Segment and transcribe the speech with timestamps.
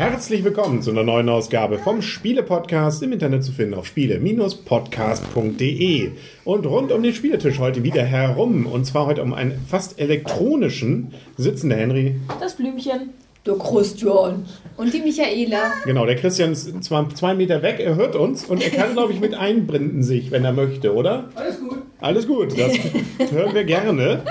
[0.00, 6.12] Herzlich willkommen zu einer neuen Ausgabe vom Spiele-Podcast im Internet zu finden auf spiele-podcast.de.
[6.42, 8.64] Und rund um den Spieletisch heute wieder herum.
[8.64, 12.18] Und zwar heute um einen fast elektronischen sitzender Henry.
[12.40, 13.10] Das Blümchen.
[13.46, 14.44] Der Christian.
[14.76, 15.72] Und die Michaela.
[15.84, 19.12] Genau, der Christian ist zwar zwei Meter weg, er hört uns und er kann, glaube
[19.12, 21.30] ich, mit einbinden sich, wenn er möchte, oder?
[21.34, 21.78] Alles gut.
[22.00, 24.22] Alles gut, das hören wir gerne.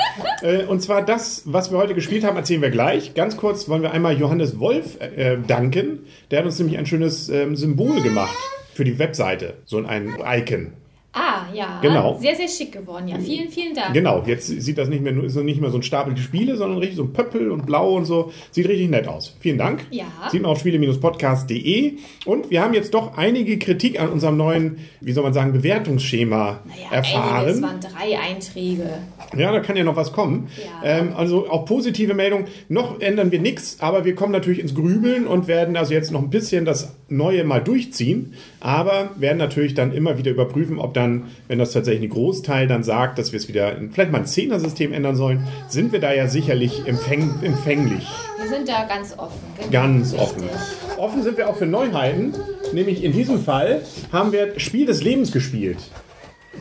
[0.41, 3.13] Äh, und zwar das, was wir heute gespielt haben, erzählen wir gleich.
[3.13, 5.99] Ganz kurz wollen wir einmal Johannes Wolf äh, danken.
[6.31, 8.35] Der hat uns nämlich ein schönes ähm, Symbol gemacht
[8.73, 9.55] für die Webseite.
[9.65, 10.73] So ein Icon.
[11.11, 11.79] Ah, ja.
[11.81, 12.19] Genau.
[12.21, 13.07] Sehr, sehr schick geworden.
[13.07, 13.93] Ja, vielen, vielen Dank.
[13.93, 16.97] Genau, jetzt sieht das nicht mehr, ist nicht mehr so ein Stapel Spiele, sondern richtig
[16.97, 18.31] so ein Pöppel und blau und so.
[18.51, 19.35] Sieht richtig nett aus.
[19.39, 19.85] Vielen Dank.
[19.89, 20.05] Ja.
[20.31, 21.93] Sieht man auf spiele-podcast.de.
[22.25, 26.59] Und wir haben jetzt doch einige Kritik an unserem neuen, wie soll man sagen, Bewertungsschema
[26.65, 27.37] Naja, erfahren.
[27.45, 28.89] einiges waren drei Einträge.
[29.35, 30.47] Ja, da kann ja noch was kommen.
[30.83, 30.87] Ja.
[30.99, 32.45] Ähm, also auch positive Meldung.
[32.67, 36.21] Noch ändern wir nichts, aber wir kommen natürlich ins Grübeln und werden also jetzt noch
[36.21, 38.33] ein bisschen das Neue mal durchziehen.
[38.59, 42.83] Aber werden natürlich dann immer wieder überprüfen, ob dann, wenn das tatsächlich ein Großteil dann
[42.83, 46.13] sagt, dass wir es wieder in vielleicht mal ein Zehner-System ändern sollen, sind wir da
[46.13, 48.07] ja sicherlich empfäng empfänglich.
[48.41, 49.39] Wir sind da ganz offen.
[49.57, 49.71] Genau.
[49.71, 50.43] Ganz offen.
[50.97, 52.33] Offen sind wir auch für Neuheiten.
[52.73, 55.77] Nämlich in diesem Fall haben wir Spiel des Lebens gespielt.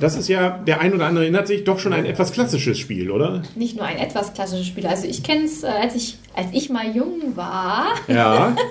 [0.01, 3.11] Das ist ja, der ein oder andere erinnert sich, doch schon ein etwas klassisches Spiel,
[3.11, 3.43] oder?
[3.57, 4.87] Nicht nur ein etwas klassisches Spiel.
[4.87, 8.55] Also ich kenne es, äh, als ich, als ich mal jung war, Ja.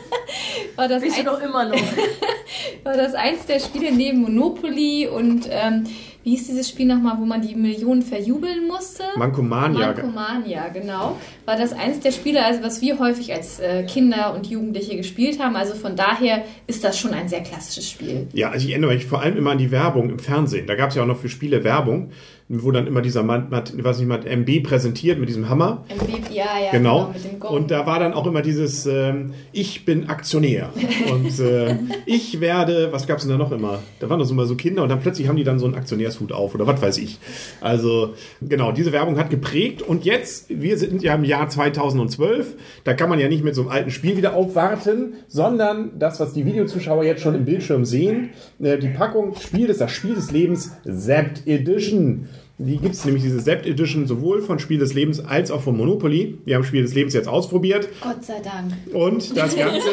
[0.78, 1.76] war das, Bist du ein, doch immer noch.
[2.84, 5.84] war das eins der Spiele neben Monopoly und ähm,
[6.24, 9.04] wie hieß dieses Spiel nochmal, wo man die Millionen verjubeln musste?
[9.16, 9.88] Mankomania.
[9.88, 11.18] Mankomania, genau.
[11.46, 15.40] War das eins der Spiele, also was wir häufig als äh, Kinder und Jugendliche gespielt
[15.40, 15.56] haben.
[15.56, 18.28] Also von daher ist das schon ein sehr klassisches Spiel.
[18.34, 20.68] Ja, also ich erinnere mich vor allem immer an die Werbung im Fernsehen.
[20.68, 22.12] Da gab es ja auch noch für Spiele Werbung,
[22.50, 25.84] wo dann immer dieser Mann, weiß nicht, Matt MB präsentiert mit diesem Hammer.
[25.90, 27.14] Baby, ja, ja, Genau.
[27.40, 27.56] Gong.
[27.56, 30.70] Und da war dann auch immer dieses ähm, Ich bin Aktionär.
[31.12, 31.76] Und äh,
[32.06, 33.80] ich werde, was gab es denn da noch immer?
[34.00, 35.76] Da waren doch so immer so Kinder und dann plötzlich haben die dann so einen
[35.76, 37.20] Aktionärshut auf oder was weiß ich.
[37.62, 39.82] Also genau, diese Werbung hat geprägt.
[39.82, 43.62] Und jetzt, wir sind ja im Jahr 2012, da kann man ja nicht mit so
[43.62, 48.30] einem alten Spiel wieder aufwarten, sondern das, was die Videozuschauer jetzt schon im Bildschirm sehen,
[48.60, 52.28] äh, die Packung Spiel des, das Spiel des Lebens Zapped Edition.
[52.60, 55.78] Die gibt es nämlich, diese Zapped Edition, sowohl von Spiel des Lebens als auch von
[55.78, 56.40] Monopoly.
[56.44, 57.88] Wir haben Spiel des Lebens jetzt ausprobiert.
[58.02, 58.74] Gott sei Dank.
[58.96, 59.90] Und das Ganze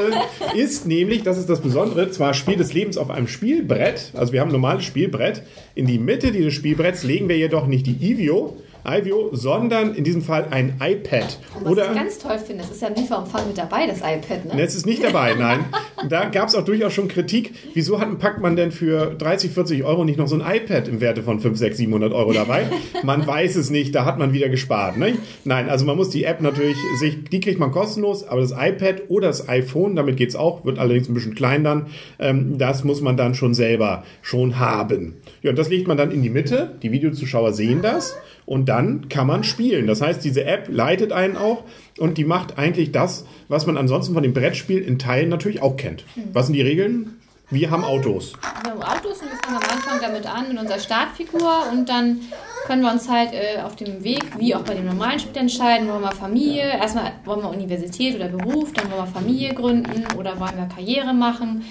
[0.57, 4.41] ist nämlich, das ist das Besondere, zwar Spiel des Lebens auf einem Spielbrett, also wir
[4.41, 5.43] haben ein normales Spielbrett.
[5.75, 10.23] In die Mitte dieses Spielbretts legen wir jedoch nicht die Ivio, Ivio, sondern in diesem
[10.23, 11.39] Fall ein iPad.
[11.63, 14.45] Was Oder ich ganz toll finde, das ist ja im Lieferumfang mit dabei, das iPad,
[14.45, 14.57] ne?
[14.57, 15.65] Ne, es ist nicht dabei, nein.
[16.09, 17.55] Da gab es auch durchaus schon Kritik.
[17.73, 21.01] Wieso hat, packt man denn für 30, 40 Euro nicht noch so ein iPad im
[21.01, 22.67] Werte von 5, 6, 700 Euro dabei?
[23.03, 24.99] Man weiß es nicht, da hat man wieder gespart.
[24.99, 25.15] Ne?
[25.45, 29.05] Nein, also man muss die App natürlich, sich, die kriegt man kostenlos, aber das iPad
[29.09, 31.87] oder das iPhone, damit geht's auch, wird allerdings ein bisschen klein dann,
[32.19, 35.15] ähm, das muss man dann schon selber schon haben.
[35.43, 38.15] Ja, und das legt man dann in die Mitte, die Videozuschauer sehen das
[38.47, 39.87] und dann kann man spielen.
[39.87, 41.65] Das heißt, diese App leitet einen auch
[41.99, 45.77] und die macht eigentlich das, was man ansonsten von dem Brettspiel in Teilen natürlich auch
[45.77, 46.05] kennt.
[46.33, 47.21] Was sind die Regeln?
[47.51, 48.33] Wir haben Autos.
[48.63, 52.21] Wir haben Autos und wir fangen am Anfang damit an mit unserer Startfigur und dann
[52.67, 55.87] können wir uns halt äh, auf dem Weg, wie auch bei dem normalen Spiel, entscheiden,
[55.89, 60.41] wollen wir Familie, erstmal wollen wir Universität oder Beruf, dann wollen wir Familie gründen oder
[60.41, 61.65] wollen wir Karriere machen.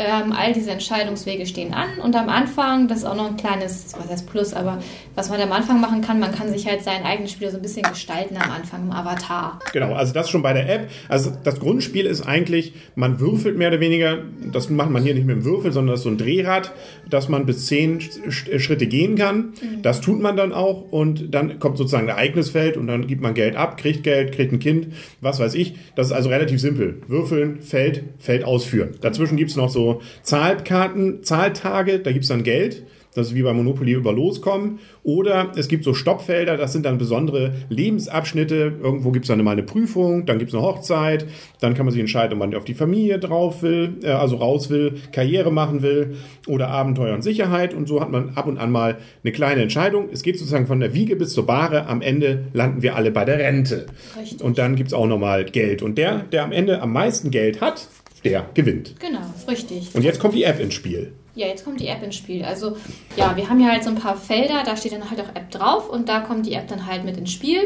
[0.00, 3.92] Ähm, all diese Entscheidungswege stehen an und am Anfang, das ist auch noch ein kleines,
[3.98, 4.78] was heißt Plus, aber
[5.16, 7.62] was man am Anfang machen kann, man kann sich halt sein eigenes Spiel so ein
[7.62, 9.58] bisschen gestalten am Anfang im Avatar.
[9.72, 10.88] Genau, also das schon bei der App.
[11.08, 14.18] Also das Grundspiel ist eigentlich, man würfelt mehr oder weniger,
[14.52, 16.72] das macht man hier nicht mit dem Würfel, sondern das ist so ein Drehrad,
[17.10, 19.54] dass man bis zehn Sch- Schritte gehen kann.
[19.82, 23.34] Das tut man dann auch und dann kommt sozusagen ein Ereignisfeld und dann gibt man
[23.34, 25.74] Geld ab, kriegt Geld, kriegt ein Kind, was weiß ich.
[25.96, 27.02] Das ist also relativ simpel.
[27.08, 28.90] Würfeln, Feld, Feld ausführen.
[29.00, 29.87] Dazwischen gibt's noch so
[30.22, 32.84] Zahlkarten, Zahltage, da gibt's dann Geld.
[33.18, 34.78] Das ist wie bei Monopoly über Loskommen.
[35.02, 38.74] Oder es gibt so Stoppfelder, das sind dann besondere Lebensabschnitte.
[38.80, 41.26] Irgendwo gibt es dann mal eine Prüfung, dann gibt es eine Hochzeit,
[41.60, 44.70] dann kann man sich entscheiden, ob man auf die Familie drauf will, äh, also raus
[44.70, 47.74] will, Karriere machen will oder Abenteuer und Sicherheit.
[47.74, 50.10] Und so hat man ab und an mal eine kleine Entscheidung.
[50.12, 51.86] Es geht sozusagen von der Wiege bis zur Bahre.
[51.86, 53.86] Am Ende landen wir alle bei der Rente.
[54.20, 54.42] Richtig.
[54.42, 55.82] Und dann gibt es auch nochmal Geld.
[55.82, 57.88] Und der, der am Ende am meisten Geld hat,
[58.24, 58.98] der gewinnt.
[59.00, 59.94] Genau, richtig.
[59.94, 61.12] Und jetzt kommt die App ins Spiel.
[61.34, 62.44] Ja, jetzt kommt die App ins Spiel.
[62.44, 62.76] Also,
[63.16, 65.50] ja, wir haben hier halt so ein paar Felder, da steht dann halt auch App
[65.50, 67.60] drauf und da kommt die App dann halt mit ins Spiel.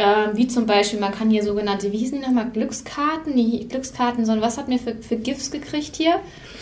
[0.00, 3.34] Ähm, wie zum Beispiel, man kann hier sogenannte, wie hießen die nochmal, Glückskarten?
[3.34, 6.14] Nee, Glückskarten, sondern was hat mir für, für GIFs gekriegt hier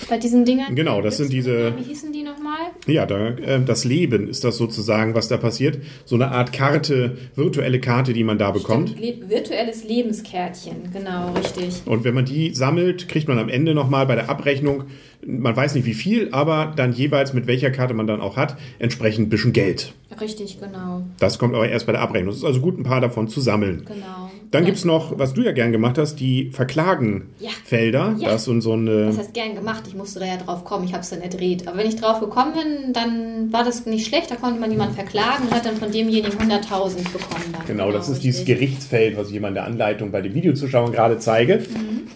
[0.08, 0.74] bei diesen Dingen?
[0.74, 1.72] Genau, das sind diese.
[1.78, 2.58] Wie hießen die nochmal?
[2.88, 5.78] Ja, da, äh, das Leben ist das sozusagen, was da passiert.
[6.04, 8.88] So eine Art Karte, virtuelle Karte, die man da bekommt.
[8.88, 11.82] Stimmt, le virtuelles Lebenskärtchen, genau, richtig.
[11.86, 14.86] Und wenn man die sammelt, kriegt man am Ende nochmal bei der Abrechnung,
[15.26, 18.56] man weiß nicht wie viel, aber dann jeweils mit welcher Karte man dann auch hat,
[18.78, 19.92] entsprechend ein bisschen Geld.
[20.20, 21.02] Richtig, genau.
[21.18, 22.30] Das kommt aber erst bei der Abrechnung.
[22.30, 23.84] Es ist also gut, ein paar davon zu sammeln.
[23.86, 24.30] Genau.
[24.50, 24.66] Dann Ja.
[24.66, 28.14] gibt's noch, was du ja gern gemacht hast, die Verklagen-Felder.
[28.18, 28.30] Ja.
[28.30, 29.06] Das sind so eine.
[29.06, 31.66] Das heißt gern gemacht, ich musste da ja drauf kommen, ich habe es dann erdreht.
[31.68, 34.94] Aber wenn ich drauf gekommen bin, dann war das nicht schlecht, da konnte man jemanden
[34.94, 37.44] verklagen und hat dann von demjenigen 100.000 bekommen.
[37.52, 37.66] Dann.
[37.66, 38.58] Genau, das ist dieses richtig.
[38.58, 41.64] Gerichtsfeld, was ich immer in der Anleitung bei den Videozuschauern gerade zeige.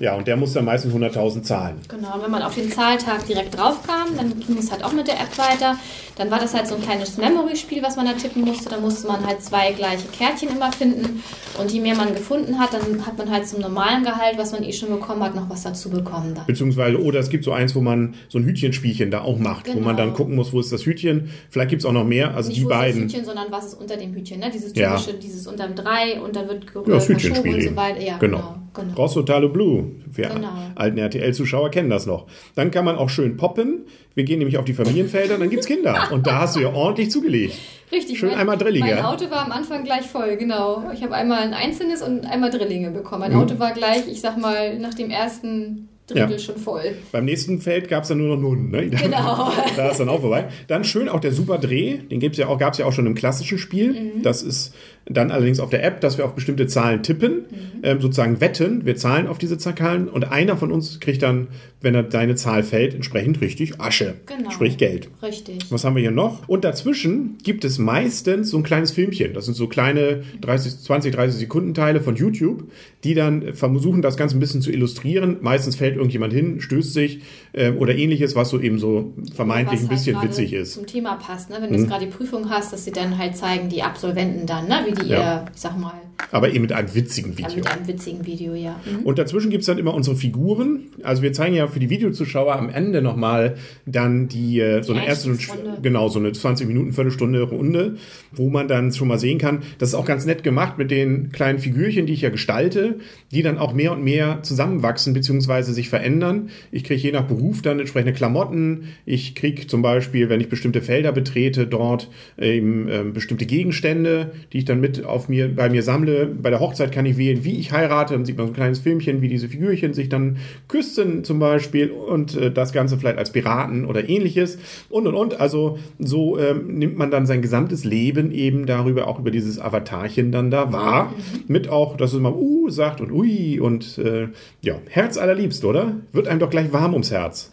[0.00, 1.76] Ja, und der muss dann meistens 100.000 zahlen.
[1.88, 4.92] Genau, und wenn man auf den Zahltag direkt drauf kam, dann ging es halt auch
[4.92, 5.76] mit der App weiter.
[6.16, 8.68] Dann war das halt so ein kleines Memory-Spiel, was man da tippen musste.
[8.68, 11.22] Da musste man halt zwei gleiche Kärtchen immer finden.
[11.58, 14.62] Und je mehr man gefunden hat, dann hat man halt zum normalen Gehalt, was man
[14.62, 16.34] eh schon bekommen hat, noch was dazu bekommen.
[16.34, 16.44] Dann.
[16.46, 19.72] Beziehungsweise, oder es gibt so eins, wo man so ein Hütchenspielchen da auch macht, wo
[19.80, 20.08] man Genau.
[20.08, 21.30] dann gucken muss, wo ist das Hütchen.
[21.50, 22.34] Vielleicht gibt's auch noch mehr.
[22.34, 23.02] Also Nicht die wo ist das beiden.
[23.04, 24.40] Hütchen, sondern was ist unter dem Hütchen.
[24.40, 24.50] Ne?
[24.52, 24.96] Dieses Ja.
[24.96, 28.00] typische, dieses unterm Drei und dann wird ge- Ja, das verschoben und so weiter.
[28.02, 28.36] Ja, genau.
[28.38, 28.54] genau.
[28.74, 28.94] Genau.
[28.94, 29.92] Rosso Talo Blue.
[30.12, 30.48] Wir Genau.
[30.74, 32.26] alten RTL-Zuschauer kennen das noch.
[32.54, 33.86] Dann kann man auch schön poppen.
[34.14, 36.08] Wir gehen nämlich auf die Familienfelder, dann gibt's Kinder.
[36.12, 37.54] Und da hast du ja ordentlich zugelegt.
[37.90, 38.18] Richtig.
[38.18, 38.94] Schön mein, einmal Drillinge.
[38.94, 40.90] Mein Auto war am Anfang gleich voll, genau.
[40.94, 43.20] Ich habe einmal ein einzelnes und einmal Drillinge bekommen.
[43.20, 43.38] Mein Mhm.
[43.40, 46.38] Auto war gleich, ich sag mal, nach dem ersten Drittel Ja.
[46.38, 46.96] schon voll.
[47.12, 48.70] Beim nächsten Feld gab's dann nur noch Nunnen.
[48.70, 48.86] Ne?
[49.02, 49.52] Genau.
[49.76, 50.48] Da ist dann auch vorbei.
[50.68, 51.98] Dann schön auch der Super Dreh.
[51.98, 53.92] Den gibt's ja auch, gab's ja auch schon im klassischen Spiel.
[54.16, 54.22] Mhm.
[54.22, 54.74] Das ist
[55.06, 57.56] dann allerdings auf der App, dass wir auf bestimmte Zahlen tippen, Mhm.
[57.82, 58.84] ähm, sozusagen wetten.
[58.86, 61.48] Wir zahlen auf diese Zahlen und einer von uns kriegt dann,
[61.80, 64.14] wenn er deine Zahl fällt, entsprechend richtig Asche.
[64.26, 64.50] Genau.
[64.50, 65.08] Sprich Geld.
[65.20, 65.58] Richtig.
[65.70, 66.48] Was haben wir hier noch?
[66.48, 69.34] Und dazwischen gibt es meistens so ein kleines Filmchen.
[69.34, 72.70] Das sind so kleine 30, 20, 30 Sekunden Teile von YouTube,
[73.02, 75.38] die dann versuchen, das Ganze ein bisschen zu illustrieren.
[75.40, 77.20] Meistens fällt irgendjemand hin, stößt sich
[77.52, 80.76] ähm, oder ähnliches, was so eben so vermeintlich Was ein bisschen halt witzig ist.
[80.76, 80.80] Mhm.
[80.82, 81.56] Zum Thema passt, ne?
[81.60, 84.68] Wenn du jetzt gerade die Prüfung hast, dass sie dann halt zeigen, die Absolventen dann,
[84.68, 84.82] ne?
[84.86, 85.18] Wie die Ja.
[85.18, 85.94] ihr, ich sag mal,
[86.30, 87.56] Aber eben mit einem witzigen ja, Video.
[87.56, 88.80] mit einem witzigen Video, ja.
[88.84, 89.04] Mhm.
[89.04, 90.80] Und dazwischen gibt's dann immer unsere Figuren.
[91.02, 93.56] Also wir zeigen ja für die Videozuschauer am Ende nochmal
[93.86, 95.78] dann die äh, so eine erste Einstiegsrunde.
[95.82, 97.96] genau so eine 20 Minuten, Viertelstunde Runde,
[98.32, 101.32] wo man dann schon mal sehen kann, das ist auch ganz nett gemacht mit den
[101.32, 102.98] kleinen Figürchen, die ich ja gestalte,
[103.30, 106.50] die dann auch mehr und mehr zusammenwachsen beziehungsweise sich verändern.
[106.70, 108.88] Ich kriege je nach Beruf dann entsprechende Klamotten.
[109.06, 114.58] Ich kriege zum Beispiel, wenn ich bestimmte Felder betrete, dort eben ähm, bestimmte Gegenstände, die
[114.58, 116.01] ich dann mit auf mir bei mir sammle.
[116.06, 118.14] Bei der Hochzeit kann ich wählen, wie ich heirate.
[118.14, 120.38] Dann sieht man so ein kleines Filmchen, wie diese Figürchen sich dann
[120.68, 124.58] küssen zum Beispiel und äh, das Ganze vielleicht als Piraten oder ähnliches
[124.90, 125.40] und und und.
[125.40, 130.32] Also so ähm, nimmt man dann sein gesamtes Leben eben darüber, auch über dieses Avatarchen
[130.32, 131.14] dann da wahr.
[131.48, 134.28] Mit auch, dass es mal uh sagt und ui und äh,
[134.60, 135.96] ja, Herz allerliebst, oder?
[136.12, 137.52] Wird einem doch gleich warm ums Herz.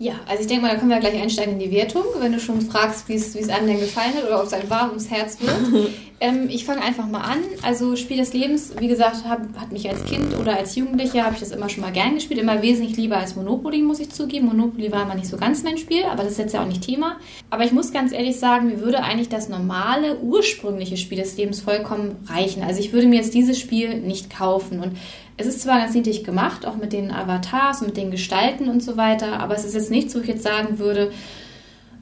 [0.00, 2.38] Ja, also ich denke mal, da können wir gleich einsteigen in die Wertung, wenn du
[2.38, 4.90] schon fragst, wie es wie es einem denn gefallen hat oder ob es einem warm
[4.90, 5.90] ums Herz wird.
[6.20, 7.38] ähm, ich fange einfach mal an.
[7.62, 11.34] Also Spiel des Lebens, wie gesagt, hab, hat mich als Kind oder als Jugendliche, habe
[11.34, 12.40] ich das immer schon mal gern gespielt.
[12.40, 14.46] Immer wesentlich lieber als Monopoly, muss ich zugeben.
[14.46, 16.82] Monopoly war immer nicht so ganz mein Spiel, aber das ist jetzt ja auch nicht
[16.82, 17.16] Thema.
[17.50, 21.60] Aber ich muss ganz ehrlich sagen, mir würde eigentlich das normale, ursprüngliche Spiel des Lebens
[21.60, 22.62] vollkommen reichen.
[22.62, 24.80] Also ich würde mir jetzt dieses Spiel nicht kaufen.
[24.80, 24.96] Und
[25.36, 28.82] es ist zwar ganz niedlich gemacht, auch mit den Avatars und mit den Gestalten und
[28.82, 31.12] so weiter, aber es ist jetzt nichts, wo ich jetzt sagen würde,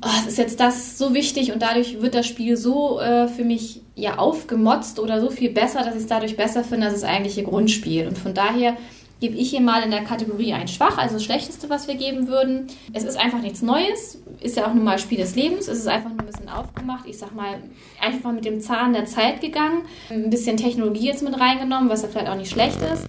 [0.02, 3.44] oh, es ist jetzt das so wichtig und dadurch wird das Spiel so äh, für
[3.44, 7.04] mich ja aufgemotzt oder so viel besser, dass ich es dadurch besser finde als das
[7.04, 8.06] eigentliche Grundspiel.
[8.06, 8.76] Und von daher
[9.20, 12.28] gebe ich hier mal in der Kategorie ein Schwach, also das Schlechteste, was wir geben
[12.28, 12.66] würden.
[12.92, 15.88] Es ist einfach nichts Neues, ist ja auch nun mal Spiel des Lebens, es ist
[15.88, 17.06] einfach nur ein bisschen aufgemacht.
[17.06, 17.62] Ich sag mal,
[18.00, 22.08] einfach mit dem Zahn der Zeit gegangen, ein bisschen Technologie jetzt mit reingenommen, was ja
[22.08, 23.06] vielleicht auch nicht schlecht ist.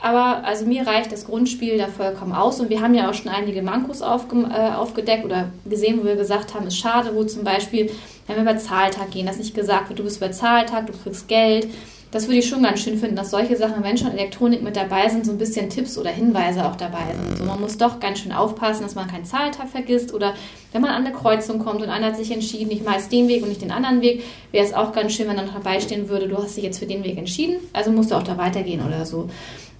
[0.00, 3.32] Aber also mir reicht das Grundspiel da vollkommen aus und wir haben ja auch schon
[3.32, 7.42] einige Mankos aufge äh, aufgedeckt oder gesehen, wo wir gesagt haben, ist schade, wo zum
[7.42, 7.90] Beispiel,
[8.26, 11.26] wenn wir über Zahltag gehen, dass nicht gesagt wird, du bist über Zahltag, du kriegst
[11.26, 11.68] Geld.
[12.10, 15.10] Das würde ich schon ganz schön finden, dass solche Sachen, wenn schon Elektronik mit dabei
[15.10, 17.36] sind, so ein bisschen Tipps oder Hinweise auch dabei sind.
[17.36, 20.32] So, man muss doch ganz schön aufpassen, dass man keinen Zahltag vergisst oder
[20.72, 23.42] wenn man an eine Kreuzung kommt und einer hat sich entschieden, ich meist den Weg
[23.42, 26.28] und nicht den anderen Weg, wäre es auch ganz schön, wenn dann dabei stehen würde,
[26.28, 29.04] du hast dich jetzt für den Weg entschieden, also musst du auch da weitergehen oder
[29.04, 29.28] so.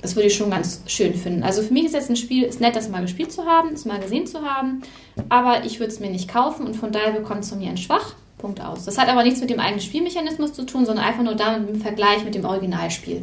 [0.00, 1.43] Das würde ich schon ganz schön finden.
[1.43, 3.85] Also für mich ist jetzt ein Spiel, ist nett, das mal gespielt zu haben, es
[3.85, 4.83] mal gesehen zu haben,
[5.28, 7.76] aber ich würde es mir nicht kaufen und von daher bekommt es von mir ein
[7.76, 8.14] Schwach.
[8.38, 8.85] Punkt aus.
[8.85, 11.80] Das hat aber nichts mit dem eigenen Spielmechanismus zu tun, sondern einfach nur damit im
[11.80, 13.23] Vergleich mit dem Originalspiel.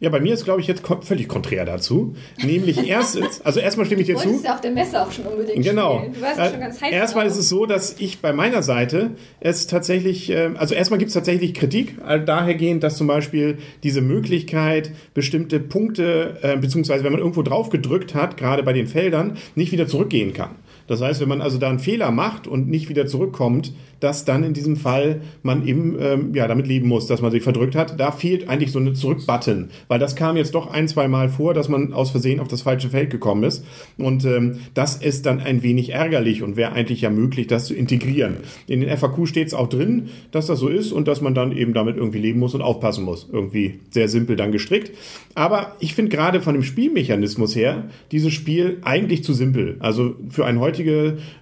[0.00, 2.16] Ja, bei mir ist, glaube ich, jetzt völlig konträr dazu.
[2.44, 4.26] Nämlich erstens, also erstmal stimme ich dir Du zu.
[4.26, 5.98] wolltest ja auf der Messe auch schon unbedingt Genau.
[6.00, 6.14] spielen.
[6.14, 7.32] Du warst ja schon ganz heiß erstmal drauf.
[7.34, 11.14] ist es so, dass ich bei meiner Seite es tatsächlich, äh, also erstmal gibt es
[11.14, 17.20] tatsächlich Kritik, also dahergehend, dass zum Beispiel diese Möglichkeit, bestimmte Punkte, äh, beziehungsweise wenn man
[17.20, 20.50] irgendwo drauf gedrückt hat, gerade bei den Feldern, nicht wieder zurückgehen kann.
[20.92, 24.44] Das heißt, wenn man also da einen Fehler macht und nicht wieder zurückkommt, dass dann
[24.44, 27.98] in diesem Fall man eben ähm, ja, damit leben muss, dass man sich verdrückt hat.
[27.98, 31.54] Da fehlt eigentlich so eine Zurück-Button, weil das kam jetzt doch ein, zwei Mal vor,
[31.54, 33.64] dass man aus Versehen auf das falsche Feld gekommen ist.
[33.96, 37.74] Und ähm, das ist dann ein wenig ärgerlich und wäre eigentlich ja möglich, das zu
[37.74, 38.38] integrieren.
[38.66, 41.56] In den FAQ steht es auch drin, dass das so ist und dass man dann
[41.56, 43.30] eben damit irgendwie leben muss und aufpassen muss.
[43.32, 44.92] Irgendwie sehr simpel dann gestrickt.
[45.34, 49.76] Aber ich finde gerade von dem Spielmechanismus her dieses Spiel eigentlich zu simpel.
[49.78, 50.81] Also für ein heutiges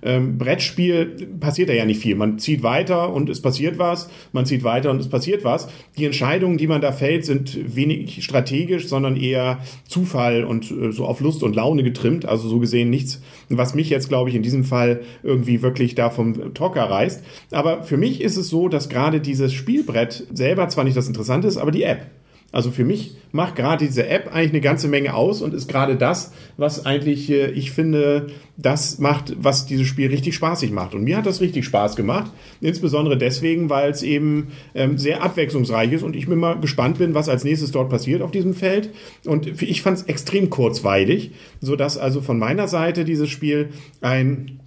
[0.02, 2.14] ähm, Brettspiel passiert da ja nicht viel.
[2.14, 5.68] Man zieht weiter und es passiert was, man zieht weiter und es passiert was.
[5.98, 11.06] Die Entscheidungen, die man da fällt, sind wenig strategisch, sondern eher Zufall und äh, so
[11.06, 12.26] auf Lust und Laune getrimmt.
[12.26, 16.10] Also so gesehen nichts, was mich jetzt, glaube ich, in diesem Fall irgendwie wirklich da
[16.10, 17.24] vom Trocker reißt.
[17.52, 21.48] Aber für mich ist es so, dass gerade dieses Spielbrett selber zwar nicht das Interessante
[21.48, 22.06] ist, aber die App.
[22.52, 25.96] Also für mich macht gerade diese App eigentlich eine ganze Menge aus und ist gerade
[25.96, 30.94] das, was eigentlich, äh, ich finde, das macht, was dieses Spiel richtig spaßig macht.
[30.94, 32.30] Und mir hat das richtig Spaß gemacht.
[32.60, 37.14] Insbesondere deswegen, weil es eben ähm, sehr abwechslungsreich ist und ich mir mal gespannt bin,
[37.14, 38.90] was als nächstes dort passiert auf diesem Feld.
[39.24, 41.30] Und ich fand es extrem kurzweilig,
[41.60, 43.68] sodass also von meiner Seite dieses Spiel
[44.00, 44.60] ein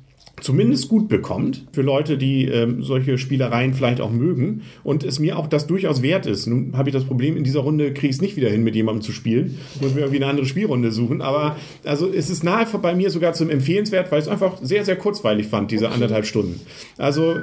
[0.43, 5.39] zumindest gut bekommt für Leute, die ähm, solche Spielereien vielleicht auch mögen und es mir
[5.39, 6.47] auch das durchaus wert ist.
[6.47, 8.75] Nun habe ich das Problem, in dieser Runde kriege ich es nicht wieder hin, mit
[8.75, 9.57] jemandem zu spielen.
[9.75, 11.21] Ich muss mir irgendwie eine andere Spielrunde suchen.
[11.21, 14.83] Aber also es ist nahe bei mir sogar zum Empfehlenswert, weil ich es einfach sehr,
[14.83, 16.59] sehr kurzweilig fand, diese anderthalb Stunden.
[16.97, 17.35] Also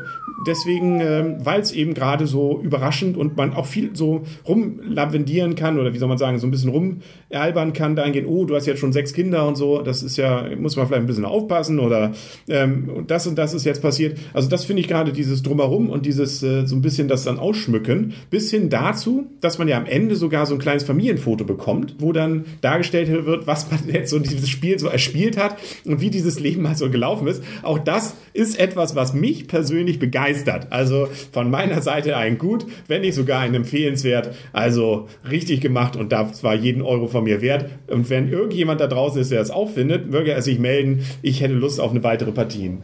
[0.47, 5.79] deswegen, ähm, weil es eben gerade so überraschend und man auch viel so rumlavendieren kann
[5.79, 8.81] oder wie soll man sagen, so ein bisschen rumalbern kann, dahingehend, oh, du hast jetzt
[8.81, 12.13] schon sechs Kinder und so, das ist ja, muss man vielleicht ein bisschen aufpassen oder
[12.49, 14.19] ähm, und das und das ist jetzt passiert.
[14.33, 17.39] Also das finde ich gerade dieses Drumherum und dieses äh, so ein bisschen das dann
[17.39, 21.97] ausschmücken, bis hin dazu, dass man ja am Ende sogar so ein kleines Familienfoto bekommt,
[21.99, 26.11] wo dann dargestellt wird, was man jetzt so dieses Spiel so erspielt hat und wie
[26.11, 27.43] dieses Leben mal so gelaufen ist.
[27.63, 30.69] Auch das ist etwas, was mich persönlich begeistert.
[30.71, 34.35] Also von meiner Seite ein gut, wenn nicht sogar ein empfehlenswert.
[34.53, 37.67] Also richtig gemacht und das war jeden Euro von mir wert.
[37.89, 41.05] Und wenn irgendjemand da draußen ist, der das auch findet, möge er sich melden.
[41.23, 42.79] Ich hätte Lust auf eine weitere Partie.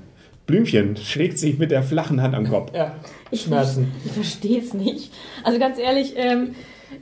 [0.47, 2.73] Blümchen schlägt sich mit der flachen Hand am Kopf.
[2.75, 2.95] Ja,
[3.31, 3.93] Ich, Schmerzen.
[4.01, 5.13] Ich, ich verstehe es nicht.
[5.43, 6.55] Also ganz ehrlich, ähm,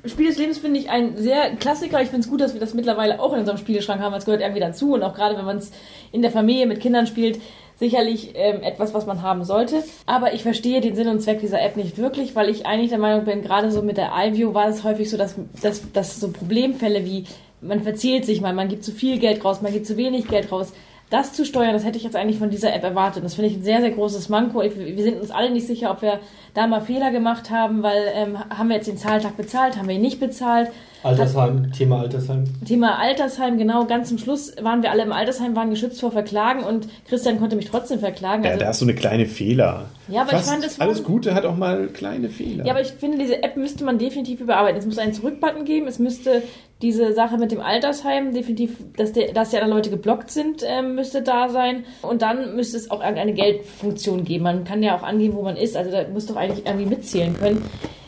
[0.06, 2.00] Spiel des Lebens finde ich ein sehr Klassiker.
[2.00, 4.14] Ich finde es gut, dass wir das mittlerweile auch in unserem Spieleschrank haben.
[4.14, 4.94] Es gehört irgendwie dazu.
[4.94, 5.72] Und auch gerade, wenn man es
[6.10, 7.38] in der Familie mit Kindern spielt,
[7.76, 9.82] sicherlich ähm, etwas, was man haben sollte.
[10.06, 12.98] Aber ich verstehe den Sinn und Zweck dieser App nicht wirklich, weil ich eigentlich der
[12.98, 16.30] Meinung bin, gerade so mit der iView war es häufig so, dass, dass, dass so
[16.30, 17.24] Problemfälle wie
[17.60, 20.52] man verzählt sich mal, man gibt zu viel Geld raus, man gibt zu wenig Geld
[20.52, 20.72] raus.
[21.10, 23.24] Das zu steuern, das hätte ich jetzt eigentlich von dieser App erwartet.
[23.24, 24.62] Das finde ich ein sehr, sehr großes Manko.
[24.62, 26.18] Ich- Wir sind uns alle nicht sicher, ob wir
[26.54, 29.94] da mal Fehler gemacht haben, weil ähm, haben wir jetzt den Zahltag bezahlt, haben wir
[29.94, 30.70] ihn nicht bezahlt.
[31.02, 32.44] Altersheim, Thema Altersheim.
[32.66, 36.64] Thema Altersheim, genau, ganz zum Schluss waren wir alle im Altersheim, waren geschützt vor Verklagen
[36.64, 38.42] und Christian konnte mich trotzdem verklagen.
[38.42, 39.84] Ja, Also, da hast du eine kleine Fehler.
[40.08, 42.64] Ja, aber ich Fast fand, es war- alles Gute hat auch mal kleine Fehler.
[42.64, 44.78] ja, aber ich finde, diese App müsste man definitiv überarbeiten.
[44.78, 46.42] Es muss einen Zurückbutton geben, es müsste
[46.82, 50.94] diese Sache mit dem Altersheim definitiv, dass, der, dass die anderen Leute geblockt sind, ähm,
[50.94, 51.84] müsste da sein.
[52.02, 54.44] Und dann müsste es auch irgendeine Geldfunktion geben.
[54.44, 55.76] Man kann ja auch angeben, wo man ist.
[55.76, 57.64] Also da muss doch eigentlich irgendwie mitzählen können.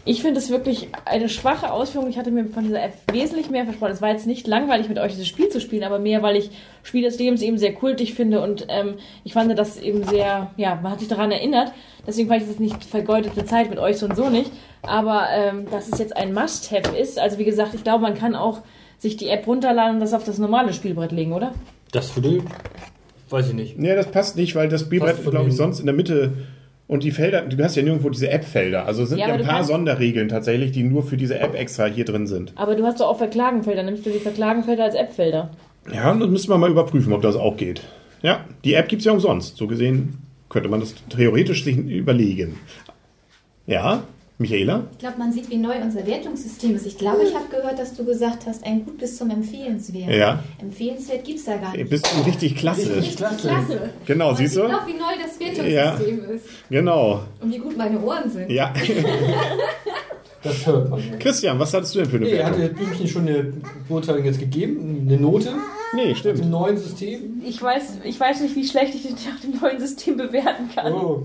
[0.08, 2.08] Ich finde es wirklich eine schwache Ausführung.
[2.08, 3.90] Ich hatte mir von dieser App wesentlich mehr versprochen.
[3.90, 6.50] Es war jetzt nicht langweilig, mit euch dieses Spiel zu spielen, aber mehr, weil ich
[6.84, 8.94] Spiel des Lebens eben sehr kultig finde und ähm,
[9.24, 11.72] ich fand das eben sehr, ja, man hat sich daran erinnert.
[12.06, 14.52] Deswegen fand ich das nicht vergeudete Zeit mit euch so und so nicht.
[14.82, 18.36] Aber ähm, dass es jetzt ein Must-Have ist, also wie gesagt, ich glaube, man kann
[18.36, 18.62] auch
[18.98, 21.52] sich die App runterladen und das auf das normale Spielbrett legen, oder?
[21.90, 22.44] Das würde,
[23.30, 23.76] weiß ich nicht.
[23.76, 26.32] Nee, das passt nicht, weil das Spielbrett, glaube ich, sonst in der Mitte
[26.88, 28.86] und die Felder, du hast ja nirgendwo diese App-Felder.
[28.86, 31.86] Also es sind Ja, ja, ein paar Sonderregeln tatsächlich, die nur für diese App extra
[31.86, 32.52] hier drin sind.
[32.56, 33.82] Aber du hast doch auch Verklagenfelder.
[33.82, 35.50] Nimmst du die Verklagenfelder als App-Felder?
[35.92, 37.82] Ja, und das müssen wir mal überprüfen, ob das auch geht.
[38.22, 39.56] Ja, die App gibt es ja umsonst.
[39.56, 42.58] So gesehen könnte man das theoretisch sich überlegen.
[43.66, 44.04] Ja,
[44.38, 44.84] Michaela?
[44.92, 46.84] Ich glaube, man sieht, wie neu unser Wertungssystem ist.
[46.84, 50.10] Ich glaube, ich habe gehört, dass du gesagt hast, ein Gut bis zum Empfehlenswert.
[50.10, 50.42] Ja.
[50.60, 51.88] Empfehlenswert gibt es da gar nicht.
[51.88, 52.96] Bist du richtig klasse.
[52.96, 53.48] Richtig klasse.
[53.48, 53.90] Klasse.
[54.04, 54.68] Genau, Man siehst sieht du?
[54.68, 56.44] noch, wie neu das Wertungssystem ist.
[56.68, 57.22] Genau.
[57.40, 58.50] Und wie gut meine Ohren sind.
[58.50, 58.74] Ja.
[60.46, 61.00] Das hört man.
[61.18, 62.62] Christian, was hattest du denn für eine Nee, er Wertung?
[62.62, 63.52] hatte Blümchen schon eine
[63.88, 65.50] Beurteilung jetzt gegeben, eine Note
[65.94, 66.50] Nee, im stimmt.
[66.50, 67.40] neuen System.
[67.44, 70.92] Ich weiß, ich weiß nicht, wie schlecht ich den nach dem neuen System bewerten kann.
[70.92, 71.22] Oh,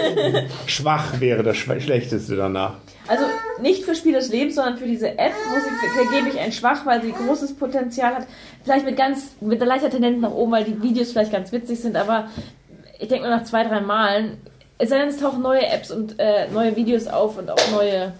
[0.66, 2.74] Schwach wäre das Schlechteste danach.
[3.06, 3.24] Also
[3.60, 6.84] nicht für Spiel des Lebens, sondern für diese App muss ich, vergebe ich ein schwach,
[6.86, 8.26] weil sie großes Potenzial hat.
[8.64, 11.80] Vielleicht mit ganz, mit einer leichter Tendenz nach oben, weil die Videos vielleicht ganz witzig
[11.80, 12.28] sind, aber
[13.00, 14.38] ich denke nur nach zwei, drei Malen,
[14.78, 18.12] es sei denn, es tauchen neue Apps und äh, neue Videos auf und auch neue.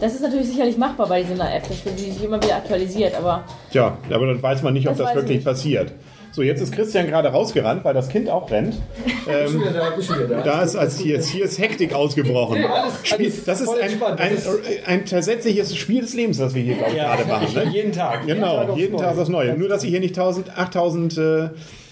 [0.00, 3.44] Das ist natürlich sicherlich machbar bei dieser App, dass sie sich immer wieder aktualisiert, aber
[3.70, 5.44] Tja, aber dann weiß man nicht, ob Das das, wirklich nicht.
[5.46, 5.92] passiert.
[6.32, 8.74] So, jetzt ist Christian gerade rausgerannt, weil das Kind auch rennt.
[9.26, 10.42] wieder da, da.
[10.42, 12.58] Da ist als hier, hier ist Hektik ausgebrochen.
[13.04, 14.36] Spiel, alles das ist ein, ein,
[14.86, 17.54] ein tatsächliches Spiel des Lebens, das wir hier ich, Ja, gerade machen.
[17.54, 17.70] Ne?
[17.72, 18.26] jeden Tag.
[18.26, 19.16] Genau, jeden Tag Neue.
[19.18, 19.56] das Neue.
[19.56, 21.22] Nur, dass ihr hier nicht 1000, 8000 äh,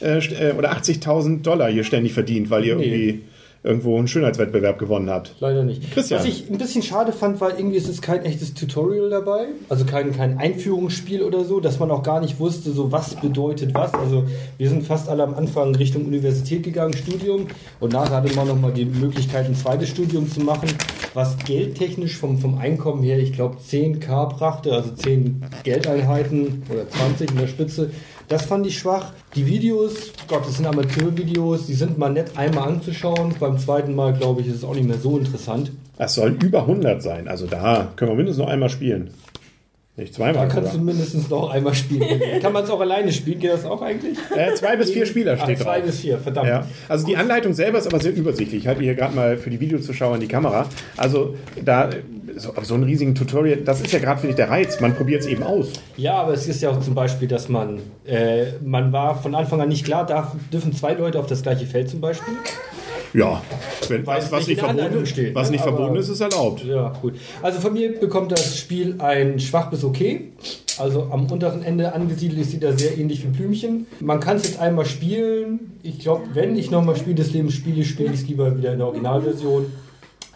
[0.02, 2.84] äh, äh, oder 80.000 Dollar hier ständig verdient, weil ihr Nee.
[2.84, 3.22] irgendwie
[3.64, 5.34] irgendwo einen Schönheitswettbewerb gewonnen habt.
[5.40, 5.90] Leider nicht.
[5.92, 6.20] Christian.
[6.20, 9.46] Was ich ein bisschen schade fand, war irgendwie ist es kein echtes Tutorial dabei.
[9.70, 13.74] Also kein, kein Einführungsspiel oder so, dass man auch gar nicht wusste, so was bedeutet
[13.74, 13.94] was.
[13.94, 14.24] Also
[14.58, 17.46] wir sind fast alle am Anfang Richtung Universität gegangen, Studium.
[17.80, 20.68] Und nachher hatte man nochmal die Möglichkeit, ein zweites Studium zu machen,
[21.14, 27.30] was geldtechnisch vom, vom Einkommen her, ich glaube, 10k brachte, also 10 Geldeinheiten oder 20
[27.30, 27.90] in der Spitze.
[28.28, 29.12] Das fand ich schwach.
[29.34, 33.34] Die Videos, Gott, das sind Amateurvideos, die sind mal nett einmal anzuschauen.
[33.38, 35.72] Beim zweiten Mal, glaube ich, ist es auch nicht mehr so interessant.
[35.98, 37.28] Das soll über 100 sein.
[37.28, 39.10] Also da können wir mindestens noch einmal spielen.
[39.96, 40.48] Nicht Da zweimal.
[40.48, 40.84] kannst du sogar.
[40.92, 42.20] mindestens noch einmal spielen.
[42.42, 43.38] Kann man es auch alleine spielen?
[43.38, 44.18] Geht das auch eigentlich?
[44.34, 45.86] Äh, zwei bis vier Spieler Ach, steht zwei drauf.
[45.86, 46.48] bis vier, verdammt.
[46.48, 48.62] Ja, also die Anleitung selber ist aber sehr übersichtlich.
[48.62, 50.66] Ich halte hier gerade mal für die Videozuschauer in die Kamera.
[50.96, 51.90] Also da
[52.36, 54.80] so, so ein riesigen Tutorial, das ist ja gerade finde ich der Reiz.
[54.80, 55.68] Man probiert es eben aus.
[55.96, 59.60] Ja, aber es ist ja auch zum Beispiel, dass man, äh, man war von Anfang
[59.60, 62.34] an nicht klar, darf, dürfen zwei Leute auf das gleiche Feld zum Beispiel.
[63.14, 63.42] Ja,
[63.88, 65.52] wenn, was, was nicht verboten, steht, was ne?
[65.52, 66.64] nicht Aber- verboten ist, ist erlaubt.
[66.64, 67.14] Ja, gut.
[67.42, 70.32] Also von mir bekommt das Spiel ein schwach bis okay.
[70.78, 73.86] Also am unteren Ende angesiedelt ist sie da sehr ähnlich wie Blümchen.
[74.00, 75.78] Man kann es jetzt einmal spielen.
[75.84, 78.78] Ich glaube, wenn ich nochmal Spiel des Lebens spiele, spiele ich es lieber wieder in
[78.78, 79.66] der Originalversion.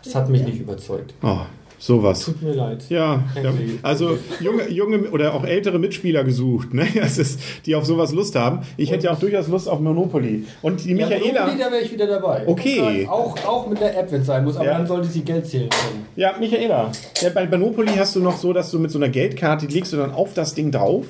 [0.04, 1.12] Das hat mich nicht überzeugt.
[1.22, 1.38] Oh,
[1.78, 2.24] sowas.
[2.24, 2.84] Tut mir leid.
[2.88, 6.86] Ja, ja, also junge, junge oder auch ältere Mitspieler gesucht, ne?
[6.94, 8.60] Das ist, die auf sowas Lust haben.
[8.76, 10.44] Ich hätte ja auch durchaus Lust auf Monopoly.
[10.62, 11.40] Und die Ja, Michaela.
[11.46, 12.42] Monopoly, da wäre ich wieder dabei.
[12.46, 13.06] Okay.
[13.08, 14.78] Auch, auch mit der App, wenn es sein muss, aber Ja.
[14.78, 16.06] dann sollte sie Geld zählen können.
[16.16, 16.90] Ja, Michaela.
[17.34, 19.96] Bei Monopoly hast du noch so, dass du mit so einer Geldkarte, die legst du
[19.96, 21.06] dann auf das Ding drauf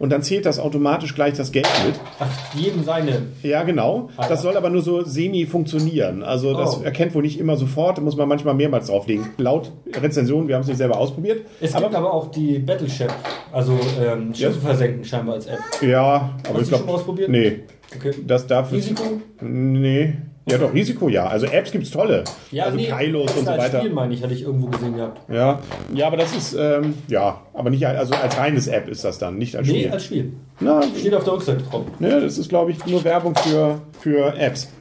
[0.00, 1.94] und dann zählt das automatisch gleich das Geld mit.
[2.18, 3.22] Ach, jedem seine.
[3.44, 4.08] Ja, genau.
[4.16, 6.24] Ah, Das soll aber nur so semi funktionieren.
[6.24, 6.82] Also das Oh.
[6.82, 9.26] erkennt wohl nicht immer sofort, da muss man manchmal mehrmals drauflegen.
[9.38, 11.42] Laut Rezension, wir haben es nicht selber ausprobiert.
[11.60, 13.12] Es gibt aber auch die Battle Ship,
[13.52, 14.60] also ähm, Schiffe Ja.
[14.68, 15.60] versenken scheinbar als App.
[15.82, 16.90] Ja, aber Hast ich glaube.
[16.92, 17.28] ausprobiert?
[17.28, 17.60] Nee.
[17.94, 18.12] Okay.
[18.26, 19.02] Das darf Risiko?
[19.40, 20.14] Nee.
[20.48, 21.26] Ja, doch, Risiko ja.
[21.26, 22.24] Also Apps gibt's tolle.
[22.58, 23.78] also nee, Kailos und so als weiter.
[23.80, 25.20] Spiel, meine ich, hatte ich irgendwo gesehen gehabt.
[25.30, 25.60] Ja.
[25.94, 29.36] ja, aber das ist, ähm, ja, aber nicht, also als reines App ist das dann,
[29.36, 29.92] nicht als Nee, Spiel.
[29.92, 30.32] als Spiel.
[30.60, 31.84] Na, Steht auf der Rückseite drauf.
[31.98, 34.72] ne, das ist, glaube ich, nur Werbung für, für Apps.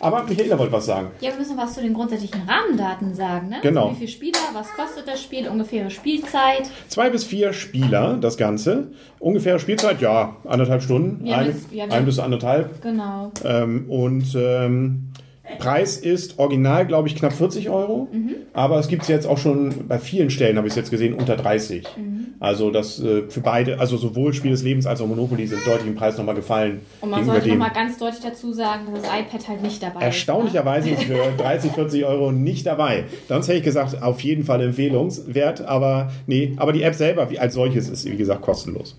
[0.00, 1.08] Aber Michaela wollte was sagen.
[1.20, 3.56] Ja, wir müssen was zu den grundsätzlichen Rahmendaten sagen, ne?
[3.62, 3.88] Genau.
[3.88, 6.70] Also wie viele Spieler, was kostet das Spiel, ungefähre Spielzeit.
[6.88, 8.88] Zwei bis vier Spieler, das Ganze.
[9.18, 11.26] Ungefähre Spielzeit, ja, anderthalb Stunden.
[11.26, 12.80] Jetzt- wir haben ein bis anderthalb.
[12.82, 13.30] Genau.
[13.44, 15.10] Ähm, und ähm,
[15.58, 18.08] Preis ist original, glaube ich, knapp 40 Euro.
[18.12, 18.34] Mhm.
[18.52, 21.14] Aber es gibt es jetzt auch schon bei vielen Stellen, habe ich es jetzt gesehen,
[21.14, 21.84] unter 30.
[21.96, 22.26] Mhm.
[22.40, 25.86] Also das äh, für beide, also sowohl Spiel des Lebens als auch Monopoly sind deutlich
[25.86, 26.80] im Preis nochmal gefallen.
[27.02, 30.90] Und man sollte nochmal ganz deutlich dazu sagen, dass das iPad halt nicht dabei Erstaunlicherweise
[30.90, 33.04] ist für 30, 40 Euro nicht dabei.
[33.28, 37.38] Sonst hätte ich gesagt, auf jeden Fall empfehlungswert, aber nee, aber die App selber wie
[37.38, 38.96] als solches ist, wie gesagt, kostenlos.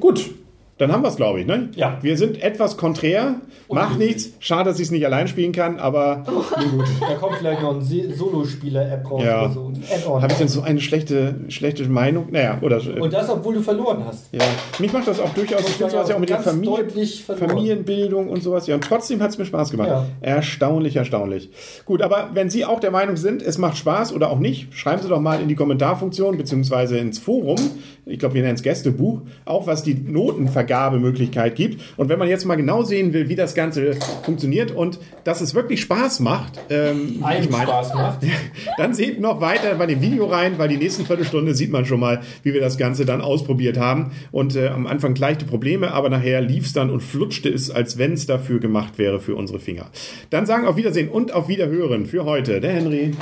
[0.00, 0.30] Gut,
[0.78, 1.70] dann haben wir es, glaube ich, ne?
[1.74, 1.98] Ja.
[2.02, 3.36] Wir sind etwas konträr,
[3.70, 4.30] macht nichts.
[4.40, 6.24] Schade, dass ich es nicht allein spielen kann, aber
[6.60, 6.86] nun gut.
[7.00, 9.50] Da kommt vielleicht noch ein Solospieler-App raus Ja.
[9.50, 9.72] so.
[10.20, 12.28] Habe ich denn so eine schlechte, schlechte Meinung?
[12.30, 12.80] Naja, oder.
[13.00, 14.26] Und das, obwohl du verloren hast.
[14.32, 14.42] ja.
[14.78, 15.60] Mich macht das auch durchaus.
[15.60, 16.84] Ich finde sowas ja auch mit der Familie.
[17.38, 18.66] Familienbildung und sowas.
[18.66, 19.88] Ja, und trotzdem hat es mir Spaß gemacht.
[19.88, 20.06] Ja.
[20.20, 21.50] Erstaunlich, erstaunlich.
[21.84, 25.02] Gut, aber wenn Sie auch der Meinung sind, es macht Spaß oder auch nicht, schreiben
[25.02, 27.56] Sie doch mal in die Kommentarfunktion beziehungsweise ins Forum.
[28.08, 31.82] Ich glaube, wir nennen es Gästebuch, auch was die Notenvergabemöglichkeit gibt.
[31.96, 35.56] Und wenn man jetzt mal genau sehen will, wie das Ganze funktioniert und dass es
[35.56, 38.20] wirklich Spaß macht, ähm, ich meine, Spaß macht.
[38.78, 41.98] dann seht noch weiter bei dem Video rein, weil die nächsten Viertelstunde sieht man schon
[41.98, 44.12] mal, wie wir das Ganze dann ausprobiert haben.
[44.30, 47.98] Und äh, am Anfang leichte Probleme, aber nachher lief es dann und flutschte es, als
[47.98, 49.90] wenn es dafür gemacht wäre für unsere Finger.
[50.30, 53.14] Dann sagen auf Wiedersehen und auf Wiederhören für heute der Henry.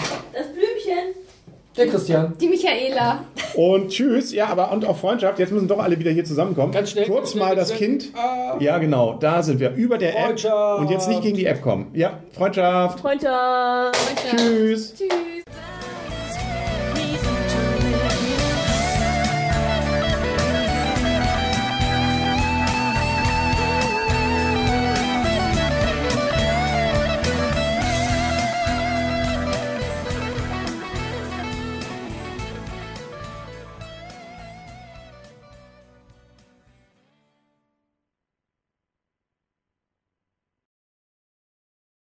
[1.77, 2.35] Der Christian.
[2.41, 3.25] Die Michaela.
[3.55, 4.33] Und tschüss.
[4.33, 5.39] Ja, aber und auf Freundschaft.
[5.39, 6.73] Jetzt müssen doch alle wieder hier zusammenkommen.
[6.73, 7.79] Ganz schnell, Kurz ganz mal das schnell.
[7.79, 8.09] Kind.
[8.15, 8.57] Ah.
[8.61, 9.15] Ja, genau.
[9.19, 9.73] Da sind wir.
[9.75, 10.25] Über der App.
[10.27, 10.81] Freundschaft.
[10.81, 11.91] Und jetzt nicht gegen die App kommen.
[11.95, 13.01] Ja, Freundschaft.
[13.01, 13.99] Freundschaft.
[14.37, 14.95] Tschüss.
[14.95, 15.34] Tschüss.